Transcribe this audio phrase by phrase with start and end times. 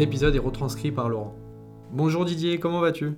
[0.00, 1.36] épisode est retranscrit par Laurent.
[1.92, 3.12] Bonjour Didier, comment vas-tu?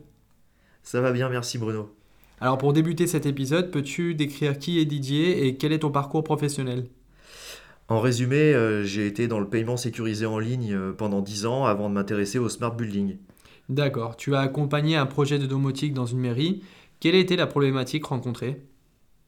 [0.82, 1.94] Ça va bien, merci Bruno.
[2.40, 6.24] Alors pour débuter cet épisode, peux-tu décrire qui est Didier et quel est ton parcours
[6.24, 6.86] professionnel?
[7.88, 11.66] En résumé, euh, j'ai été dans le paiement sécurisé en ligne euh, pendant 10 ans
[11.66, 13.18] avant de m'intéresser au smart building.
[13.68, 16.62] D'accord, tu as accompagné un projet de domotique dans une mairie.
[17.00, 18.62] Quelle était la problématique rencontrée?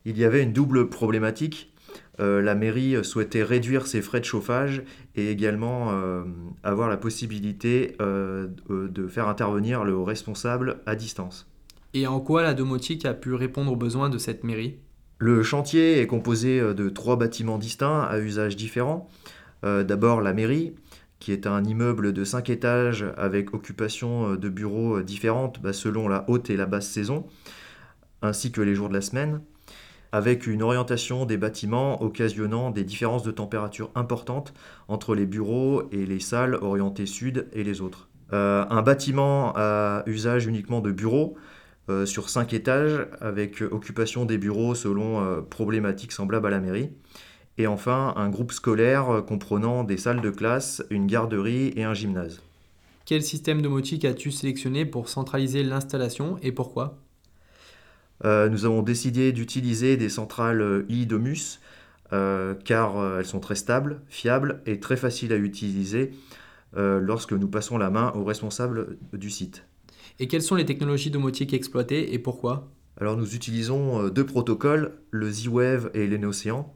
[0.04, 1.72] Il y avait une double problématique.
[2.20, 4.82] Euh, la mairie souhaitait réduire ses frais de chauffage
[5.14, 6.22] et également euh,
[6.62, 11.48] avoir la possibilité euh, de faire intervenir le responsable à distance.
[11.94, 14.76] Et en quoi la domotique a pu répondre aux besoins de cette mairie?
[15.18, 19.08] Le chantier est composé euh, de trois bâtiments distincts à usages différents.
[19.64, 20.74] Euh, D'abord la mairie,
[21.18, 25.72] qui est un immeuble de 5 étages avec occupation euh, de bureaux euh, différentes bah,
[25.72, 27.26] selon la haute et la basse saison,
[28.20, 29.40] ainsi que les jours de la semaine,
[30.12, 34.52] avec une orientation des bâtiments occasionnant des différences de température importantes
[34.88, 38.08] entre les bureaux et les salles orientées sud et les autres.
[38.32, 41.36] Euh, un bâtiment à usage uniquement de bureaux
[41.88, 46.90] euh, sur 5 étages avec occupation des bureaux selon euh, problématiques semblables à la mairie.
[47.58, 52.42] Et enfin, un groupe scolaire comprenant des salles de classe, une garderie et un gymnase.
[53.06, 56.98] Quel système domotique as-tu sélectionné pour centraliser l'installation et pourquoi?
[58.24, 61.60] Nous avons décidé d'utiliser des centrales euh, iDomus
[62.12, 66.12] euh, car euh, elles sont très stables, fiables et très faciles à utiliser
[66.76, 69.64] euh, lorsque nous passons la main au responsable du site.
[70.18, 72.68] Et quelles sont les technologies domotiques exploitées et pourquoi?
[72.98, 76.72] Alors nous utilisons euh, deux protocoles, le Z-Wave et l'Enocean.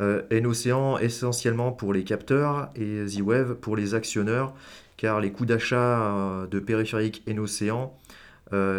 [0.00, 4.54] Euh, Enocean essentiellement pour les capteurs et Z-Wave pour les actionneurs,
[4.96, 8.21] car les coûts d'achat euh, de périphériques Enocean euh,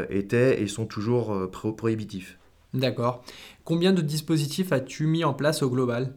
[0.09, 2.37] étaient et sont toujours euh, pro- prohibitifs.
[2.73, 3.23] D'accord.
[3.63, 6.13] Combien de dispositifs as-tu mis en place au global?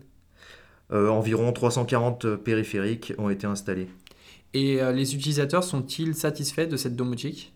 [0.92, 3.88] Euh, environ 340 périphériques ont été installés.
[4.54, 7.52] Et euh, les utilisateurs sont-ils satisfaits de cette domotique?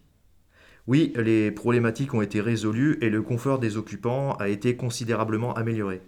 [0.86, 6.00] Oui, les problématiques ont été résolues et le confort des occupants a été considérablement amélioré.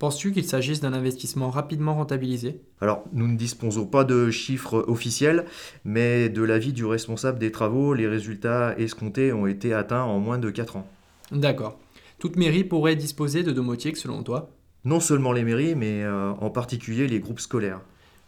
[0.00, 2.62] Penses-tu qu'il s'agisse d'un investissement rapidement rentabilisé?
[2.80, 5.44] Alors, nous ne disposons pas de chiffres officiels,
[5.84, 10.38] mais de l'avis du responsable des travaux, les résultats escomptés ont été atteints en moins
[10.38, 10.86] de 4 ans.
[11.32, 11.78] D'accord.
[12.18, 14.48] Toute mairie pourrait disposer de domotique selon toi?
[14.86, 17.82] Non seulement les mairies, mais euh, en particulier les groupes scolaires.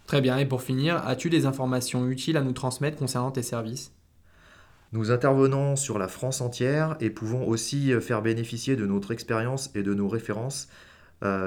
[0.07, 3.93] Très bien, et pour finir, as-tu des informations utiles à nous transmettre concernant tes services?
[4.93, 9.71] Nous intervenons sur la France entière et pouvons aussi euh, faire bénéficier de notre expérience
[9.75, 10.69] et de nos références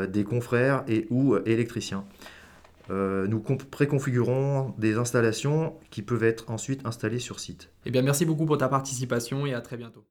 [0.08, 2.06] des confrères et ou euh, électriciens.
[2.92, 7.72] Euh, nous préconfigurons des installations qui peuvent être ensuite installées sur site.
[7.86, 10.04] Eh bien, merci beaucoup pour ta participation et à très bientôt.